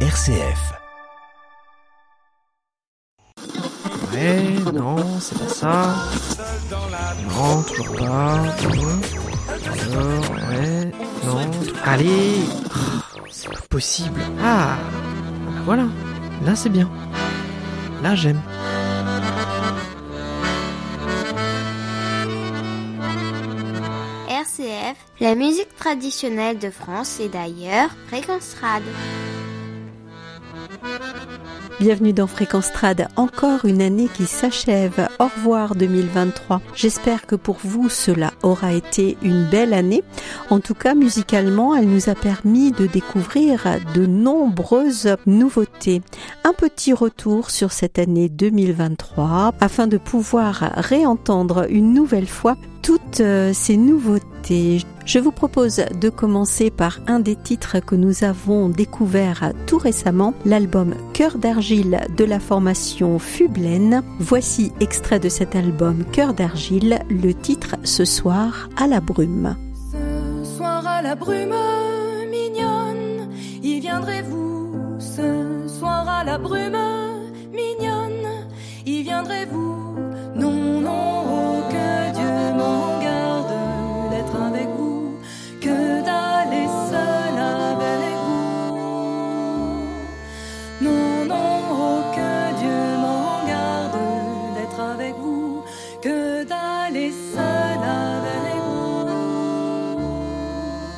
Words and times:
RCF. 0.00 0.74
Ouais, 4.12 4.72
non, 4.74 4.96
c'est 5.20 5.38
pas 5.38 5.48
ça. 5.48 5.94
Non, 7.30 7.62
toujours 7.62 7.96
pas. 7.96 8.42
Alors, 9.72 10.30
ouais, 10.50 10.92
non. 11.24 11.50
Allez 11.84 12.40
C'est 13.30 13.48
pas 13.50 13.60
possible. 13.70 14.20
Ah 14.42 14.76
Voilà, 15.64 15.86
là 16.44 16.54
c'est 16.54 16.68
bien. 16.70 16.90
Là 18.02 18.14
j'aime. 18.14 18.40
RCF, 24.28 24.96
la 25.20 25.34
musique 25.34 25.74
traditionnelle 25.76 26.58
de 26.58 26.70
France 26.70 27.20
et 27.20 27.28
d'ailleurs, 27.28 27.90
Fréquence 28.08 28.54
Trad. 28.56 28.82
Bienvenue 31.78 32.14
dans 32.14 32.26
Fréquence 32.26 32.72
Trad, 32.72 33.06
encore 33.16 33.66
une 33.66 33.82
année 33.82 34.08
qui 34.08 34.24
s'achève. 34.24 35.08
Au 35.18 35.24
revoir 35.24 35.74
2023. 35.74 36.62
J'espère 36.74 37.26
que 37.26 37.36
pour 37.36 37.58
vous 37.62 37.90
cela 37.90 38.32
aura 38.42 38.72
été 38.72 39.18
une 39.20 39.44
belle 39.44 39.74
année. 39.74 40.02
En 40.48 40.60
tout 40.60 40.72
cas, 40.72 40.94
musicalement, 40.94 41.76
elle 41.76 41.90
nous 41.90 42.08
a 42.08 42.14
permis 42.14 42.72
de 42.72 42.86
découvrir 42.86 43.66
de 43.94 44.06
nombreuses 44.06 45.16
nouveautés. 45.26 46.00
Un 46.44 46.54
petit 46.54 46.94
retour 46.94 47.50
sur 47.50 47.72
cette 47.72 47.98
année 47.98 48.30
2023 48.30 49.52
afin 49.60 49.86
de 49.86 49.98
pouvoir 49.98 50.72
réentendre 50.76 51.66
une 51.68 51.92
nouvelle 51.92 52.26
fois 52.26 52.56
toutes 52.80 53.20
euh, 53.20 53.52
ces 53.52 53.76
nouveautés. 53.76 54.78
Je 55.06 55.20
vous 55.20 55.30
propose 55.30 55.84
de 56.00 56.08
commencer 56.08 56.72
par 56.72 56.98
un 57.06 57.20
des 57.20 57.36
titres 57.36 57.78
que 57.78 57.94
nous 57.94 58.24
avons 58.24 58.68
découvert 58.68 59.52
tout 59.68 59.78
récemment, 59.78 60.34
l'album 60.44 60.96
Cœur 61.12 61.38
d'argile 61.38 62.00
de 62.16 62.24
la 62.24 62.40
formation 62.40 63.20
Fublaine. 63.20 64.02
Voici 64.18 64.72
extrait 64.80 65.20
de 65.20 65.28
cet 65.28 65.54
album 65.54 66.04
Cœur 66.10 66.34
d'argile, 66.34 66.98
le 67.08 67.32
titre 67.32 67.76
Ce 67.84 68.04
soir 68.04 68.68
à 68.76 68.88
la 68.88 69.00
brume. 69.00 69.56
Ce 69.92 70.56
soir 70.56 70.84
à 70.84 71.00
la 71.02 71.14
brume 71.14 71.54
mignonne, 72.28 73.30
y 73.62 73.78
viendrez-vous? 73.78 74.72
Ce 74.98 75.68
soir 75.68 76.08
à 76.08 76.24
la 76.24 76.36
brume 76.36 76.76
mignonne, 77.52 78.48
y 78.84 79.04
viendrez-vous? 79.04 79.94
Non, 80.34 80.80
non, 80.80 81.25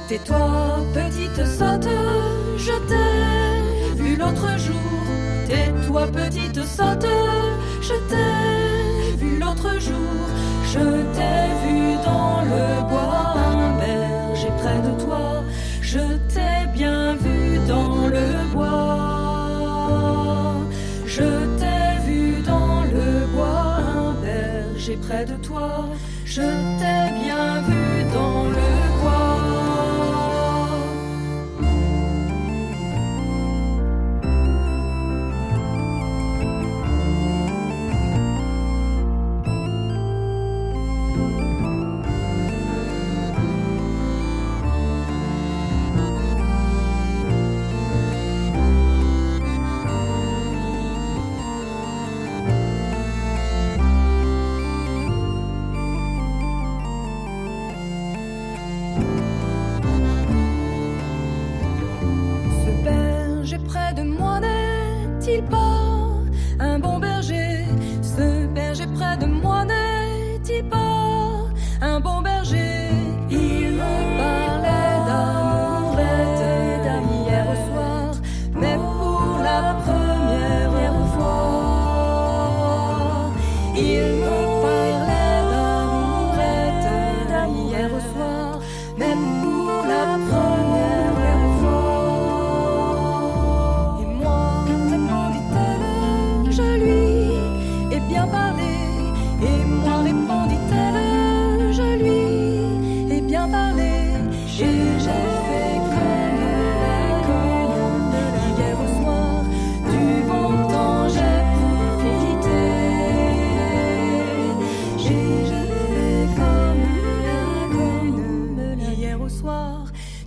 Tais-toi, 0.09 0.78
petite 0.95 1.45
sotte, 1.45 1.87
je 2.56 2.73
t'ai 2.89 4.03
vu 4.03 4.17
l'autre 4.17 4.59
jour. 4.59 5.05
Tais-toi, 5.47 6.06
petite 6.06 6.64
sotte, 6.64 7.06
je 7.83 7.92
t'ai 8.09 9.17
vu 9.19 9.39
l'autre 9.39 9.79
jour. 9.79 10.29
Je 10.64 10.79
t'ai 11.12 11.53
vu 11.62 11.97
dans 12.06 12.41
le 12.41 12.89
bois, 12.89 13.34
un 13.36 13.77
berger 13.77 14.53
près 14.62 14.81
de 14.81 14.92
toi. 15.05 15.45
Je 15.83 16.01
t'ai 16.33 16.67
bien 16.73 17.14
vu 17.17 17.59
dans 17.69 18.06
le 18.06 18.27
bois. 18.55 19.45
Je 21.05 21.29
t'ai 21.59 21.98
vu 22.06 22.41
dans 22.47 22.81
le 22.84 23.27
bois, 23.34 23.77
un 23.95 24.14
berger 24.23 24.97
près 25.06 25.27
de 25.27 25.36
toi. 25.36 25.86
Je 26.24 26.41
t'ai 26.79 27.08
n'est-il 65.28 65.42
pas 65.44 65.87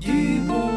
Du 0.02 0.40
bon 0.48 0.71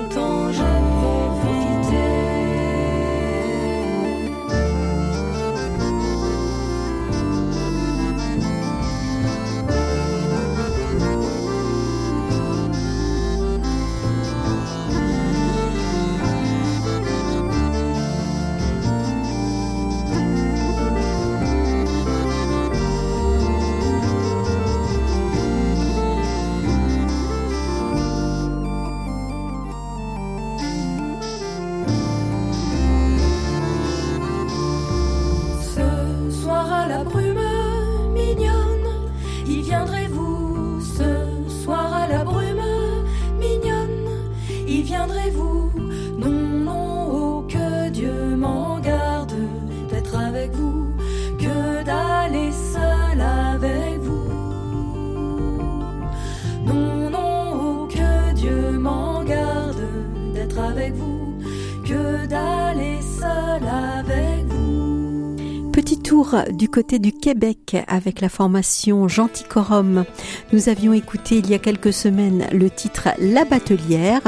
avec 60.84 60.94
vous, 60.94 61.38
que 61.84 62.26
d'aller 62.26 63.00
seul 63.00 63.62
avec 63.66 64.44
vous. 64.48 65.70
Petite 65.72 66.04
Retour 66.04 66.36
du 66.52 66.68
côté 66.68 66.98
du 66.98 67.12
Québec 67.12 67.78
avec 67.88 68.20
la 68.20 68.28
formation 68.28 69.08
Genticorum. 69.08 70.04
Nous 70.52 70.68
avions 70.68 70.92
écouté 70.92 71.38
il 71.38 71.48
y 71.48 71.54
a 71.54 71.58
quelques 71.58 71.94
semaines 71.94 72.46
le 72.52 72.68
titre 72.68 73.08
La 73.18 73.46
Batelière. 73.46 74.20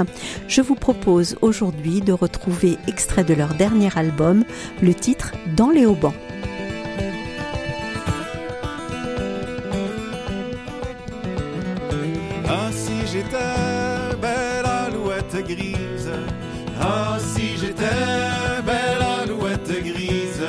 Je 0.49 0.62
vous 0.62 0.75
propose 0.75 1.37
aujourd'hui 1.43 2.00
de 2.00 2.14
retrouver 2.14 2.79
extrait 2.88 3.25
de 3.25 3.35
leur 3.35 3.52
dernier 3.55 3.91
album, 3.94 4.44
le 4.81 4.94
titre 4.94 5.32
Dans 5.55 5.69
les 5.69 5.85
haubans. 5.85 6.14
Ah 12.49 12.70
si 12.73 13.06
j'étais 13.12 14.17
belle 14.23 14.64
alouette 14.64 15.47
grise, 15.47 15.75
belle 18.65 19.05
alouette 19.23 19.83
grise, 19.85 20.47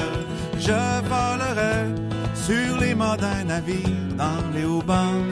je 0.60 0.82
volerais 1.12 1.86
sur 2.36 2.78
les 2.80 2.96
mâts 2.96 3.18
d'un 3.18 3.44
navire, 3.46 4.08
dans 4.18 4.44
les 4.56 4.66
haubans, 4.66 5.26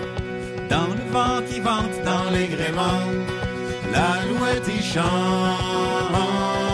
dans 0.70 0.88
le 0.88 1.12
vent 1.12 1.42
qui 1.48 1.60
vente, 1.60 1.98
dans 2.04 2.30
les 2.32 2.48
gréments, 2.48 3.12
l'alouette 3.92 4.68
y 4.68 4.82
chante. 4.84 6.65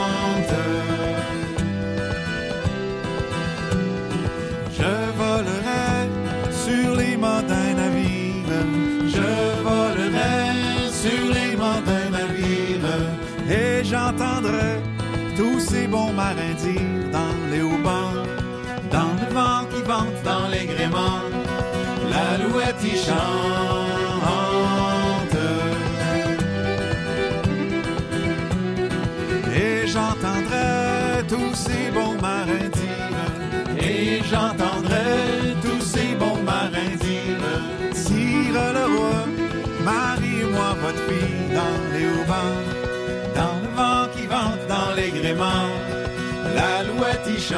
Bons 15.92 16.14
marins 16.14 16.56
dire 16.64 17.12
dans 17.12 17.38
les 17.52 17.62
haubans, 17.62 18.16
dans 18.96 19.14
le 19.22 19.28
vent 19.36 19.64
qui 19.72 19.82
vente, 19.92 20.20
dans 20.24 20.48
les 20.54 20.66
gréments, 20.66 21.24
l'alouette 22.12 22.82
y 22.84 22.96
chante. 23.06 24.32
Et 29.64 29.86
j'entendrai 29.94 31.28
tous 31.28 31.54
ces 31.66 31.92
bons 31.98 32.18
marins 32.22 32.70
dire, 32.80 33.20
et 33.90 34.22
j'entendrai 34.32 35.12
tous 35.66 35.84
ces 35.94 36.16
bons 36.22 36.42
marins 36.52 36.96
dire, 37.08 37.44
Sire 37.94 38.66
le 38.78 38.86
roi, 38.96 39.20
marie-moi 39.84 40.70
votre 40.84 41.04
fille 41.08 41.48
dans 41.60 41.80
les 41.94 42.06
haubans, 42.16 42.64
dans 43.40 43.58
le 43.64 43.70
vent 43.78 44.06
qui 44.16 44.26
vente, 44.28 44.62
dans 44.70 44.92
les 44.96 45.10
gréments. 45.20 45.71
Sire 47.42 47.58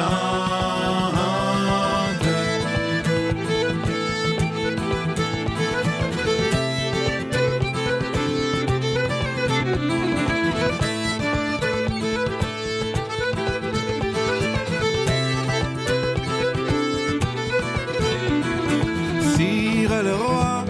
le 20.02 20.14
roi, 20.14 20.64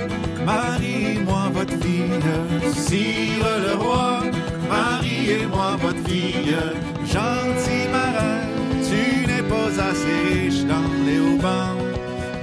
marie-moi 0.44 1.50
votre 1.52 1.78
fille. 1.80 2.10
Sire 2.74 3.46
le 3.66 3.74
roi, 3.76 4.22
mariez-moi 4.68 5.76
votre 5.80 6.02
fille. 6.08 6.56
Gentil 7.06 7.86
marin, 7.92 8.40
assez 9.78 10.34
riche 10.34 10.64
dans 10.64 10.90
les 11.06 11.18
haubans, 11.18 11.78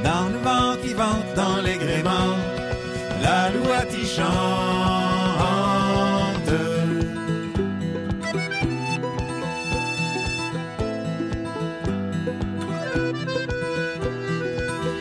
dans 0.03 0.29
le 0.29 0.37
vent 0.39 0.75
qui 0.81 0.93
vente, 0.93 1.33
dans 1.35 1.61
les 1.61 1.77
gréments. 1.77 2.37
L'alouette 3.23 3.93
y 3.93 4.05
chante. 4.05 4.31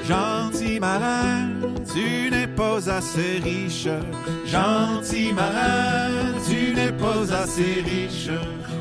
Gentil 0.06 0.81
marin, 0.81 1.50
tu 1.93 2.31
n'es 2.31 2.47
pas 2.47 2.88
assez 2.91 3.41
riche. 3.43 3.88
Gentil 4.47 5.33
marin, 5.33 6.35
tu 6.49 6.75
n'es 6.75 6.93
pas 6.93 7.33
assez 7.43 7.83
riche. 7.85 8.31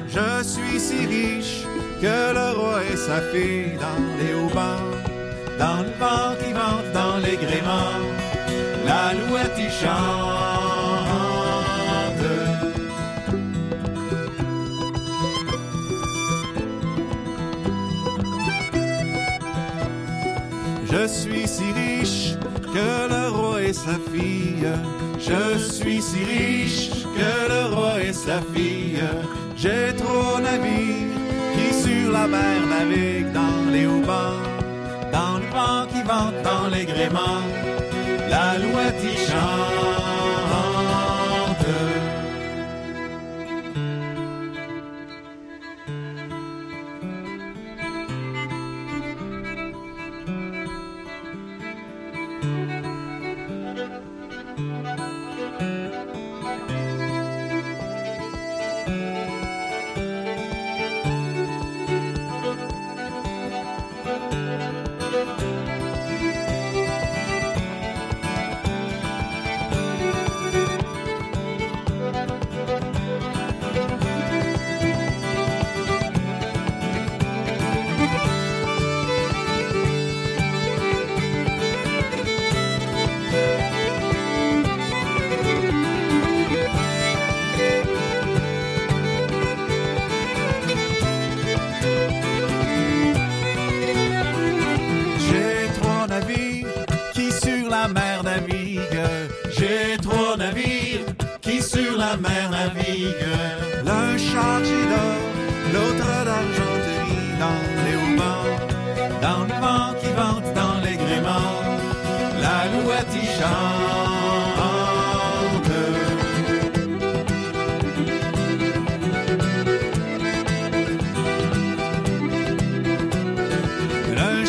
Je 0.07 0.43
suis 0.43 0.79
si 0.79 1.05
riche 1.05 1.68
que 2.01 2.33
le 2.33 2.57
roi 2.57 2.79
et 2.91 2.95
sa 2.95 3.21
fille 3.31 3.77
dans 3.77 4.01
les 4.19 4.33
haubans, 4.33 4.89
dans 5.57 5.81
le 5.83 5.91
vent 5.99 6.35
qui 6.41 6.53
vente, 6.53 6.91
dans 6.93 7.17
les 7.17 7.35
gréments, 7.35 7.99
l'alouette 8.85 9.57
y 9.57 9.69
chante. 9.69 10.69
Je 20.91 21.07
suis 21.07 21.47
si 21.47 21.71
riche 21.73 22.35
que 22.73 23.09
le 23.09 23.29
roi 23.29 23.63
et 23.63 23.73
sa 23.73 23.97
fille. 24.11 24.67
Je 25.19 25.57
suis 25.59 26.01
si 26.01 26.23
riche 26.23 26.89
que 27.17 27.49
le 27.53 27.75
roi 27.75 28.01
et 28.01 28.13
sa 28.13 28.41
fille. 28.53 29.01
J'ai 29.55 29.93
trop 29.97 30.39
qui 30.39 31.18
la 32.11 32.27
mer 32.27 32.59
naviguent 32.69 33.31
dans 33.31 33.71
les 33.71 33.85
haubans, 33.85 34.41
dans 35.11 35.37
le 35.37 35.47
vent 35.55 35.85
qui 35.91 36.01
vente, 36.03 36.41
dans 36.43 36.67
les 36.69 36.85
gréments. 36.85 37.43
L'alouette 38.29 39.03
y 39.03 39.15
chante. 39.15 39.78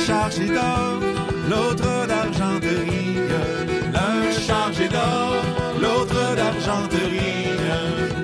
Chargé 0.06 0.46
d'or, 0.46 1.00
l'autre 1.48 2.06
d'argenterie. 2.06 3.16
L'un 3.92 4.32
chargé 4.46 4.88
d'or, 4.88 5.42
l'autre 5.80 6.22
d'argenterie. 6.36 7.48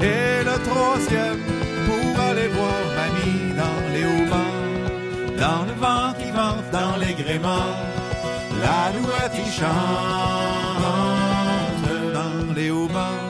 Et 0.01 0.45
le 0.49 0.57
troisième 0.69 1.41
pour 1.87 2.21
aller 2.29 2.49
voir 2.49 2.83
mamie 2.99 3.55
dans 3.63 3.81
les 3.95 4.05
haubans. 4.05 4.57
Dans 5.45 5.65
le 5.69 5.75
vent 5.83 6.13
qui 6.19 6.31
vente, 6.31 6.67
dans 6.73 6.97
les 6.97 7.15
gréments. 7.23 7.75
L'alouette 8.63 9.37
y 9.47 9.51
chante 9.51 10.77
dans 12.15 12.55
les 12.55 12.71
haubans. 12.71 13.23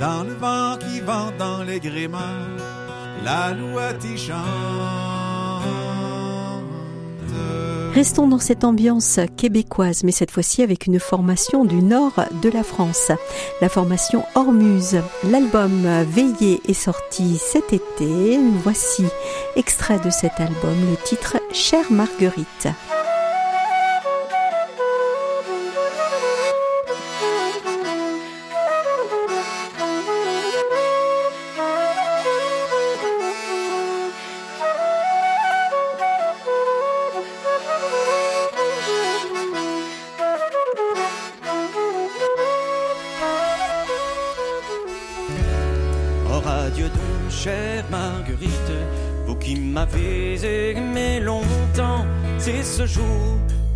Dans 0.00 0.22
le 0.24 0.34
vent 0.34 0.76
qui 0.78 1.00
vente, 1.00 1.36
dans 1.38 1.62
les 1.62 1.80
gréments. 1.80 2.44
L'alouette 3.24 4.04
y 4.04 4.16
chante. 4.16 5.15
Restons 7.96 8.28
dans 8.28 8.38
cette 8.38 8.64
ambiance 8.64 9.20
québécoise, 9.38 10.04
mais 10.04 10.12
cette 10.12 10.30
fois-ci 10.30 10.62
avec 10.62 10.84
une 10.84 11.00
formation 11.00 11.64
du 11.64 11.76
nord 11.76 12.12
de 12.42 12.50
la 12.50 12.62
France. 12.62 13.10
La 13.62 13.70
formation 13.70 14.22
Ormuse. 14.34 14.98
L'album 15.24 15.88
Veillé 16.02 16.60
est 16.68 16.74
sorti 16.74 17.38
cet 17.38 17.72
été. 17.72 18.38
Voici 18.62 19.06
extrait 19.56 19.98
de 19.98 20.10
cet 20.10 20.38
album, 20.40 20.76
le 20.90 20.96
titre 21.04 21.38
Chère 21.54 21.90
Marguerite. 21.90 22.68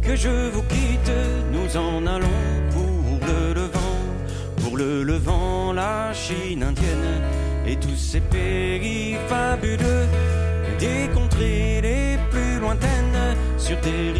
Que 0.02 0.14
je 0.14 0.50
vous 0.52 0.62
quitte, 0.62 1.12
nous 1.52 1.76
en 1.76 2.06
allons 2.06 2.28
pour 2.70 3.18
le 3.26 3.54
Levant, 3.54 3.98
pour 4.62 4.76
le 4.76 5.02
Levant, 5.02 5.72
la 5.72 6.12
Chine 6.12 6.62
indienne 6.62 7.20
et 7.66 7.74
tous 7.74 7.96
ces 7.96 8.20
pays 8.20 9.16
fabuleux, 9.26 10.06
des 10.78 11.08
contrées 11.12 11.80
les 11.82 12.18
plus 12.30 12.60
lointaines, 12.60 13.36
sur 13.58 13.76
des 13.80 14.19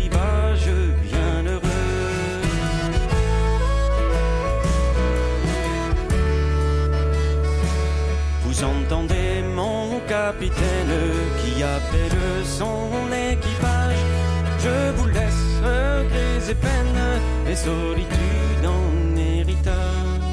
et 16.51 16.55
peines 16.55 17.21
et 17.51 17.55
solitude 17.55 18.65
en 18.67 19.17
héritage. 19.17 20.31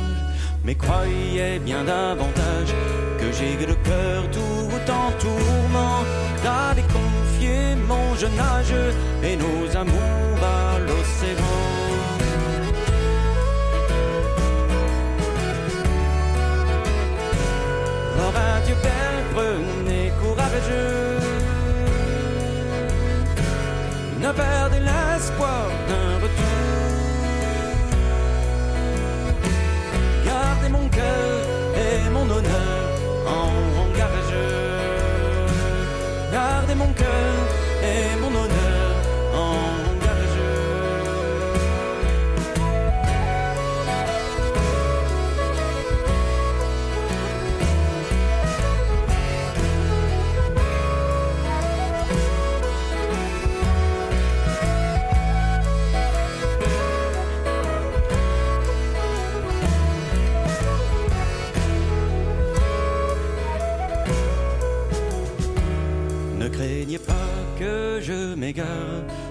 Mais 0.63 0.75
croyez 0.75 1.59
bien 1.59 1.83
davantage 1.83 2.73
que 3.19 3.27
j'ai 3.37 3.65
le 3.65 3.75
cœur 3.89 4.21
tout 4.31 4.91
en 5.01 5.11
tourment. 5.23 5.99
D'aller 6.43 6.85
confier 6.99 7.75
mon 7.91 8.15
jeune 8.15 8.39
âge 8.39 8.73
et 9.23 9.35
nos 9.35 9.77
amours 9.83 10.41
à 10.43 10.79
l'océan. 10.79 11.57
Alors 18.15 18.35
adieu 18.55 18.75
belle, 18.83 19.23
prenez 19.33 20.11
courage. 20.21 21.06
Ne 24.19 24.31
perdez 24.31 24.79
l'espoir 24.79 25.67
d'un 25.87 26.16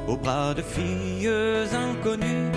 au 0.06 0.16
bras 0.16 0.54
de 0.54 0.62
filles 0.62 1.30
inconnues. 1.72 2.52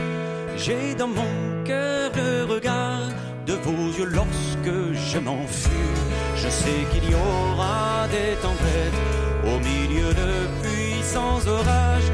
J'ai 0.57 0.95
dans 0.95 1.07
mon 1.07 1.63
cœur 1.65 2.11
le 2.15 2.45
regard 2.45 3.09
de 3.45 3.53
vos 3.53 3.87
yeux 3.97 4.05
lorsque 4.05 4.77
je 4.93 5.19
m'enfuis. 5.19 5.95
Je 6.35 6.49
sais 6.49 6.81
qu'il 6.91 7.09
y 7.09 7.15
aura 7.15 8.07
des 8.07 8.35
tempêtes 8.41 8.99
au 9.43 9.59
milieu 9.59 10.13
de 10.13 10.29
puissants 10.61 11.41
orages. 11.47 12.11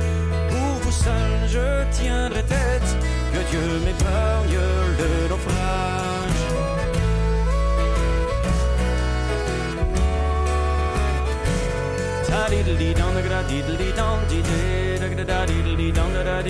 Pour 0.49 0.73
vous 0.83 0.91
seul, 0.91 1.33
je 1.47 1.99
tiendrai 1.99 2.43
tête. 2.43 2.91
Que 3.33 3.41
Dieu 3.51 3.79
m'épargne 3.85 4.59
le 4.99 5.29
naufrage. 5.29 5.95
Da 15.17 15.23
da 15.23 15.45
diddle 15.45 15.75
dee 15.77 15.91
dong 15.93 16.13
da 16.25 16.41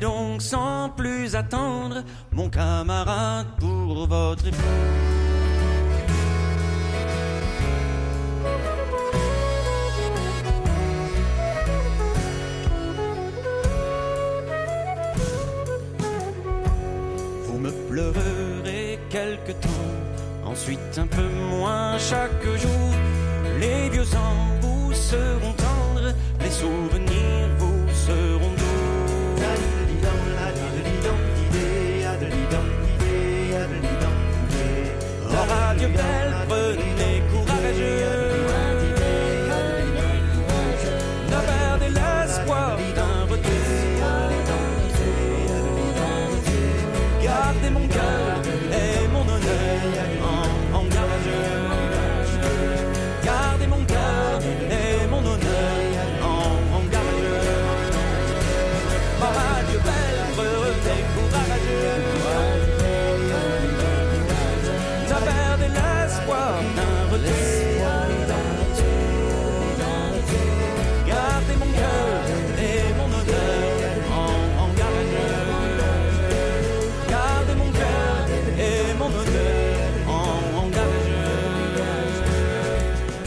Donc 0.00 0.40
sans 0.40 0.88
plus 0.88 1.36
attendre 1.36 2.02
mon 2.32 2.48
camarade 2.48 3.46
pour 3.60 4.06
votre 4.06 4.46
époux. 4.46 4.56
Vous 17.46 17.58
me 17.58 17.70
pleurerez 17.90 18.98
quelque 19.10 19.52
temps, 19.52 19.68
ensuite 20.46 20.78
un 20.96 21.06
peu 21.06 21.28
moins 21.50 21.98
chaque 21.98 22.44
jour. 22.44 22.92
Les 23.60 23.90
vieux 23.90 24.08
embouts 24.16 24.94
seront 24.94 25.52
tendres, 25.52 26.14
les 26.40 26.50
souvenirs 26.50 27.21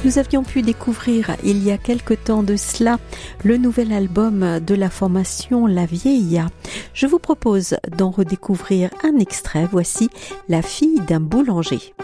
Nous 0.05 0.19
avions 0.19 0.43
pu 0.43 0.61
découvrir 0.61 1.35
il 1.43 1.63
y 1.63 1.71
a 1.71 1.79
quelque 1.79 2.13
temps 2.13 2.43
de 2.43 2.55
cela 2.55 2.99
le 3.43 3.57
nouvel 3.57 3.91
album 3.91 4.59
de 4.59 4.75
la 4.75 4.91
formation 4.91 5.65
La 5.65 5.87
Vieille. 5.87 6.43
Je 6.93 7.07
vous 7.07 7.17
propose 7.17 7.75
d'en 7.97 8.11
redécouvrir 8.11 8.91
un 9.03 9.17
extrait. 9.17 9.67
Voici 9.71 10.11
La 10.47 10.61
fille 10.61 10.99
d'un 11.07 11.19
boulanger. 11.19 11.95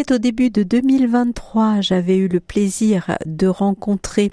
C'était 0.00 0.14
au 0.14 0.18
début 0.18 0.48
de 0.48 0.62
2023. 0.62 1.82
J'avais 1.82 2.16
eu 2.16 2.26
le 2.26 2.40
plaisir 2.40 3.18
de 3.26 3.46
rencontrer 3.46 4.30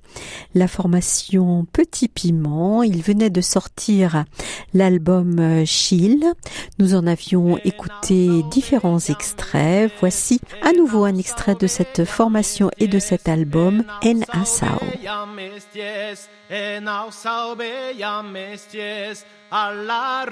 la 0.55 0.69
formation 0.69 1.67
Petit 1.73 2.07
Piment. 2.07 2.83
Ils 2.83 3.01
venaient 3.01 3.29
de 3.29 3.41
sortir 3.41 4.23
l'album 4.73 5.65
Chill. 5.65 6.23
Nous 6.79 6.95
en 6.95 7.05
avions 7.05 7.57
écouté 7.65 8.43
différents 8.49 8.99
extraits. 8.99 9.91
Voici 9.99 10.39
à 10.63 10.71
nouveau 10.71 11.03
un 11.03 11.17
extrait 11.17 11.55
de 11.55 11.67
cette 11.67 12.05
formation 12.05 12.71
et 12.79 12.87
de 12.87 12.99
cet 12.99 13.27
album 13.27 13.83
En 14.05 14.21
Asao. 14.41 14.79
alla 19.49 20.25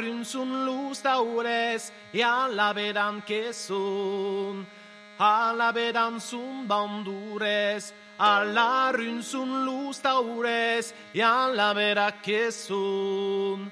lustaures, 3.27 4.65
Alabedan 5.19 6.19
zun 6.19 6.67
bandurez, 6.67 7.93
alarrun 8.19 9.21
zun 9.21 9.65
luztaurez, 9.65 10.93
jalaberak 11.13 12.27
ezun. 12.27 13.71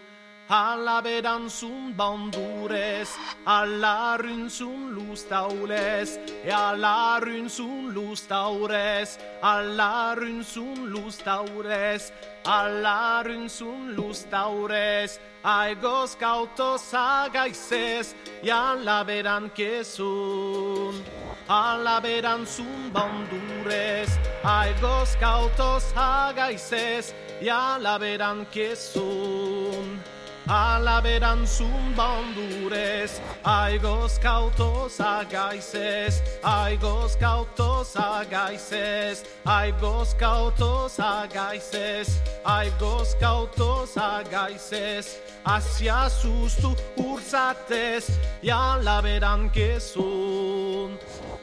Alabedan 0.49 1.49
zun 1.49 1.97
bandurez, 1.97 3.09
alarrun 3.45 4.49
zun 4.49 4.95
luztaurez, 4.95 6.19
alarrun 6.47 7.49
zun 7.49 7.93
luztaurez, 7.95 9.17
alarrun 9.41 10.43
zun 10.43 10.93
luztaurez, 10.93 12.11
alarrun 12.45 13.49
zun 13.49 13.95
luztaurez, 13.95 15.19
aigoz 15.43 16.15
kautoz 16.15 16.93
agaizez, 16.93 18.15
jalaberan 18.43 19.49
kezun 19.55 21.22
ala 21.49 21.99
berantzun 22.01 22.91
baundurez, 22.93 24.09
algoz 24.43 25.15
kautoz 25.19 25.91
hagaizez, 25.93 27.13
ala 27.41 27.99
beran 27.99 28.45
kezun. 28.51 29.99
Ala 30.47 31.01
berantzun 31.01 31.95
baundurez, 31.95 33.21
aigoz 33.45 34.19
kautoz 34.19 34.99
agaizez, 34.99 36.19
aigoz 36.43 37.15
kautoz 37.15 37.95
agaizez, 37.95 39.23
aigoz 39.45 40.13
kautoz 40.19 40.99
agaizez, 40.99 42.19
aigoz 42.45 43.15
kautoz 43.21 43.95
agaizez, 43.95 45.15
hacia 45.45 46.09
sus 46.09 46.57
cursates 46.95 48.07
y 48.41 48.49
alaberán 48.49 49.49
que 49.51 49.79
son, 49.79 50.97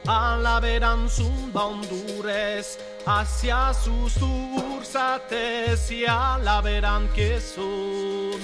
alaberán 0.07 1.09
sus 1.09 1.53
bandures 1.53 2.79
hacia 3.05 3.73
sus 3.73 4.13
cursates 4.13 5.91
y 5.91 6.05
alaberán 6.05 7.07
que 7.09 7.39
son, 7.39 8.39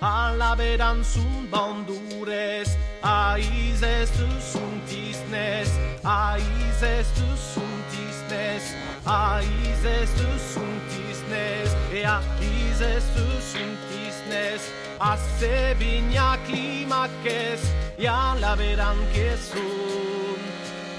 alaberán 0.00 1.04
sus 1.04 1.50
bandures, 1.50 2.76
ahí 3.02 3.74
es 3.80 4.10
sun 4.52 4.80
tisnes, 4.86 5.70
ahí 6.04 6.42
es 6.82 7.06
sun 7.54 7.84
tisnes, 7.90 8.74
ahí 9.04 9.74
es 9.84 10.10
sus 10.10 10.62
tisnes, 10.90 11.76
ahí 11.92 12.72
es 12.80 13.04
sun 13.52 13.78
tisnes. 13.88 14.89
Azte 15.00 15.74
binak 15.78 16.44
limak 16.48 17.24
ez, 17.24 17.60
jala 17.96 18.52
berankezun 18.56 20.40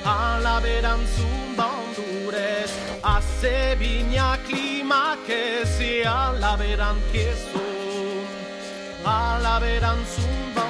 Ala 0.06 0.58
berantzun 0.64 1.54
baundurez, 1.56 2.72
azte 3.04 3.78
binak 3.80 4.50
limak 4.50 5.30
ez, 5.30 5.78
jala 5.78 6.58
berankezun 6.58 8.26
Ala 9.06 9.60
berantzun 9.62 10.61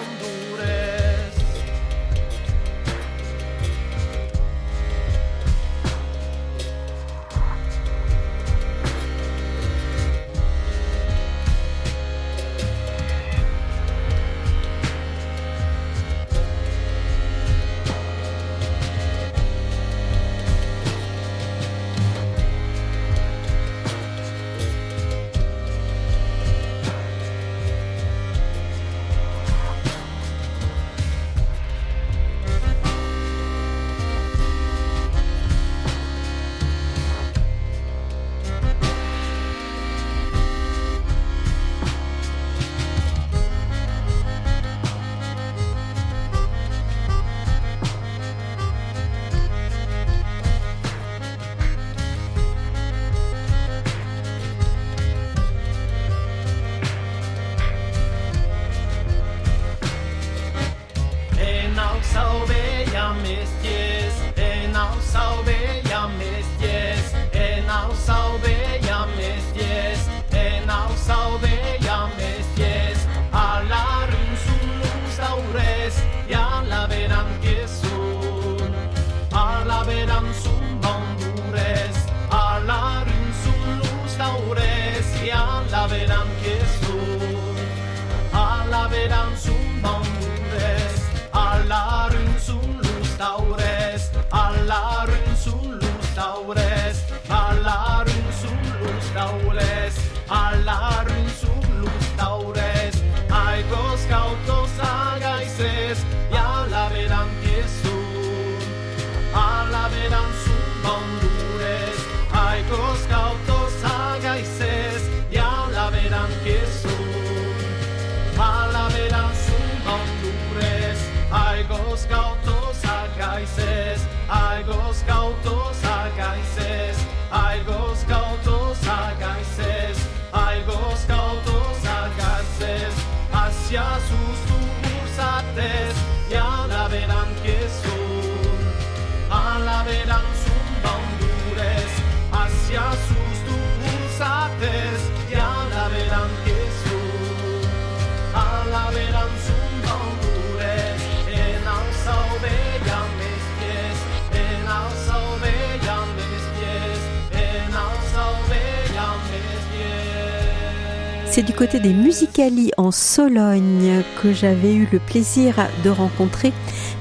C'est 161.32 161.44
du 161.44 161.54
côté 161.54 161.80
des 161.80 161.94
Musicali 161.94 162.72
en 162.76 162.91
Sologne 162.91 164.04
que 164.22 164.34
j'avais 164.34 164.74
eu 164.76 164.86
le 164.91 165.00
plaisir 165.00 165.56
de 165.82 165.89
rencontrer 165.89 166.52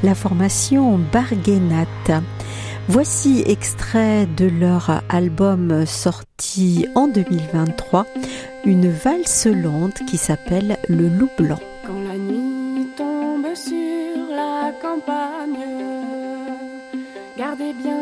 la 0.05 0.15
formation 0.15 1.01
Barguenat. 1.13 2.23
Voici 2.87 3.43
extrait 3.45 4.27
de 4.27 4.47
leur 4.47 5.03
album 5.09 5.85
sorti 5.85 6.87
en 6.95 7.09
2023, 7.09 8.07
une 8.65 8.89
valse 8.89 9.47
lente 9.47 10.07
qui 10.07 10.17
s'appelle 10.17 10.79
Le 10.89 11.09
Loup 11.09 11.31
Blanc. 11.37 11.59
Quand 11.85 12.01
la 12.01 12.17
nuit 12.17 12.87
tombe 12.97 13.53
sur 13.57 14.33
la 14.33 14.71
campagne, 14.81 15.59
gardez 17.37 17.73
bien 17.83 17.99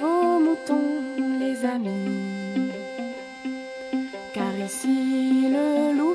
vos 0.00 0.40
moutons, 0.40 1.38
les 1.38 1.64
amis. 1.64 2.07
Ici, 4.80 5.48
le 5.50 5.92
loup 5.92 6.07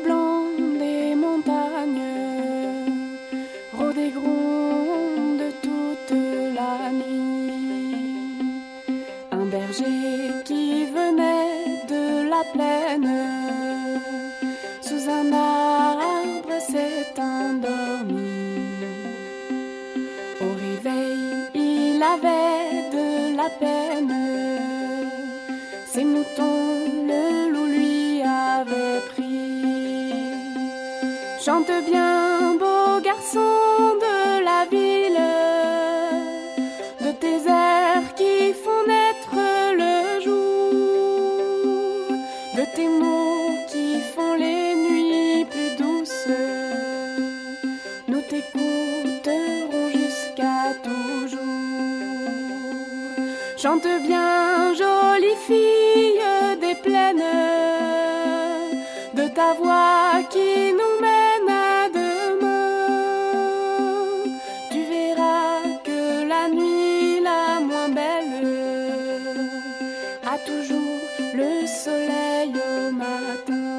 bien, 31.82 32.23
soleil 71.84 72.54
au 72.72 72.92
matin. 72.94 73.70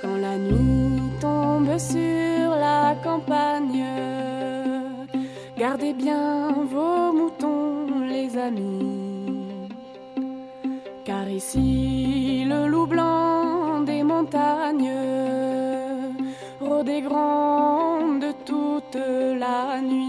Quand 0.00 0.16
la 0.26 0.36
nuit 0.38 1.02
tombe 1.20 1.76
sur 1.78 2.48
la 2.66 2.94
campagne, 3.04 3.84
gardez 5.58 5.92
bien 5.92 6.54
vos 6.74 7.12
moutons, 7.18 8.06
les 8.08 8.38
amis. 8.38 9.68
Car 11.04 11.28
ici, 11.28 12.44
le 12.52 12.60
loup 12.72 12.86
blanc 12.86 13.80
des 13.90 14.02
montagnes 14.02 14.96
rôde 16.60 16.88
et 16.88 17.02
gronde 17.02 18.28
toute 18.46 18.98
la 19.44 19.80
nuit. 19.82 20.07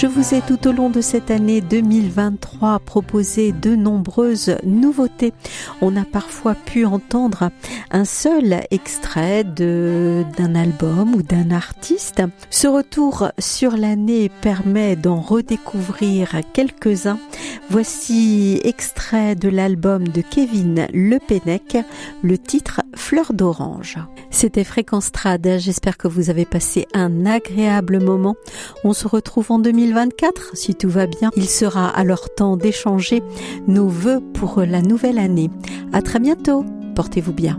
Je 0.00 0.06
vous 0.06 0.34
ai 0.34 0.40
tout 0.40 0.66
au 0.66 0.72
long 0.72 0.88
de 0.88 1.02
cette 1.02 1.30
année 1.30 1.60
2023 1.60 2.78
proposé 2.78 3.52
de 3.52 3.76
nombreuses 3.76 4.56
nouveautés. 4.64 5.34
On 5.82 5.94
a 5.94 6.06
parfois 6.06 6.54
pu 6.54 6.86
entendre 6.86 7.50
un 7.90 8.06
seul 8.06 8.62
extrait 8.70 9.44
d'un 9.44 10.54
album 10.54 11.14
ou 11.14 11.22
d'un 11.22 11.50
artiste. 11.50 12.22
Ce 12.48 12.66
retour 12.66 13.28
sur 13.38 13.76
l'année 13.76 14.30
permet 14.40 14.96
d'en 14.96 15.20
redécouvrir 15.20 16.30
quelques-uns. 16.54 17.18
Voici 17.68 18.58
extrait 18.64 19.34
de 19.34 19.50
l'album 19.50 20.08
de 20.08 20.22
Kevin 20.22 20.86
Le 20.94 21.18
Pennec, 21.18 21.76
le 22.22 22.38
titre 22.38 22.80
Fleur 22.96 23.34
d'orange. 23.34 23.98
C'était 24.30 24.64
Fréquence 24.64 25.12
Trad. 25.12 25.46
J'espère 25.58 25.96
que 25.96 26.08
vous 26.08 26.30
avez 26.30 26.44
passé 26.44 26.86
un 26.94 27.26
agréable 27.26 28.02
moment. 28.02 28.36
On 28.82 28.92
se 28.92 29.06
retrouve 29.06 29.50
en 29.52 29.58
2024 29.90 30.52
si 30.54 30.74
tout 30.74 30.88
va 30.88 31.06
bien. 31.06 31.30
Il 31.36 31.48
sera 31.48 31.88
alors 31.88 32.32
temps 32.32 32.56
d'échanger 32.56 33.22
nos 33.66 33.88
vœux 33.88 34.20
pour 34.34 34.60
la 34.60 34.82
nouvelle 34.82 35.18
année. 35.18 35.50
À 35.92 36.00
très 36.00 36.20
bientôt. 36.20 36.64
Portez-vous 36.94 37.32
bien. 37.32 37.58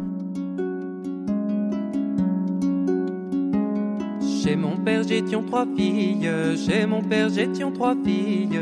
Chez 4.43 4.55
mon 4.55 4.77
père 4.77 5.03
j'étions 5.03 5.43
trois 5.43 5.65
filles, 5.75 6.29
chez 6.65 6.85
mon 6.85 7.01
père 7.01 7.29
j'étions 7.29 7.71
trois 7.71 7.95
filles. 8.03 8.59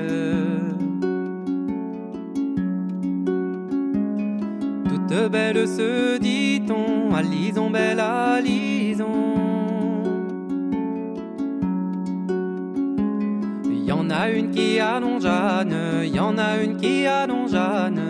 Toutes 4.90 5.32
belles 5.32 5.68
se 5.68 6.18
dit-on, 6.18 7.14
à 7.14 7.22
lison 7.22 7.70
belle 7.70 8.00
à 8.00 8.42
a 14.20 14.30
une 14.30 14.52
qui 14.52 14.80
a 14.82 15.00
non 15.00 15.18
Jeanne, 15.22 16.04
y 16.04 16.20
en 16.20 16.38
a 16.38 16.62
une 16.62 16.76
qui 16.76 17.06
a 17.08 17.26
non 17.26 17.48
Jeanne. 17.48 18.02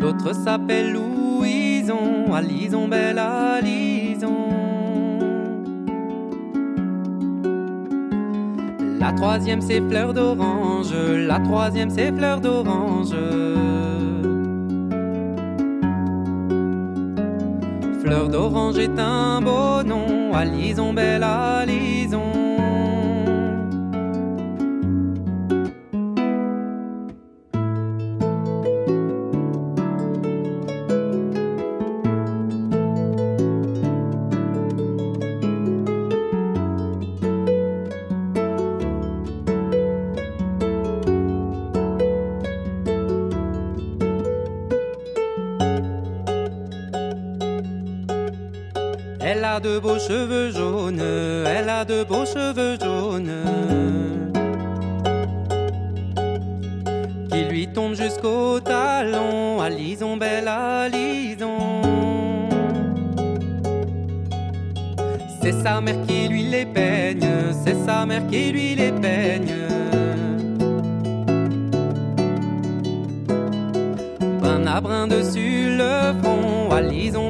L'autre 0.00 0.34
s'appelle 0.34 0.92
Louison, 0.92 2.32
à 2.34 2.42
Lison 2.42 2.88
belle 2.88 3.18
à 3.20 3.60
Lison. 3.60 4.48
La 8.98 9.12
troisième 9.12 9.60
c'est 9.60 9.82
fleur 9.88 10.12
d'orange, 10.12 10.92
la 10.92 11.38
troisième 11.38 11.90
c'est 11.90 12.10
fleur 12.10 12.40
d'orange. 12.40 13.14
Fleur 18.02 18.28
d'orange 18.28 18.78
est 18.78 18.98
un 18.98 19.40
beau 19.40 19.84
nom, 19.84 20.19
à 20.34 20.44
Lison 20.44 20.92
belle 20.92 21.22
à 21.22 21.64
Lison. 21.66 22.29
A 49.50 49.58
de 49.58 49.80
beaux 49.80 49.98
cheveux 49.98 50.52
jaunes, 50.52 51.02
elle 51.44 51.68
a 51.68 51.84
de 51.84 52.04
beaux 52.04 52.24
cheveux 52.24 52.78
jaunes 52.80 53.32
qui 57.30 57.42
lui 57.50 57.66
tombent 57.66 57.94
jusqu'au 57.94 58.60
talon. 58.60 59.60
À 59.60 59.68
Lison, 59.68 60.16
belle 60.16 60.46
à 60.46 60.88
Lison. 60.88 61.82
C'est 65.42 65.56
sa 65.64 65.80
mère 65.80 66.00
qui 66.06 66.28
lui 66.28 66.44
les 66.44 66.66
peigne, 66.66 67.28
c'est 67.64 67.78
sa 67.84 68.06
mère 68.06 68.26
qui 68.28 68.52
lui 68.52 68.76
les 68.76 68.92
peigne. 68.92 69.56
Brin 74.40 74.66
à 74.66 74.80
brin 74.80 75.08
dessus 75.08 75.76
le 75.76 76.12
front, 76.22 76.70
à 76.70 76.80
Lison, 76.82 77.29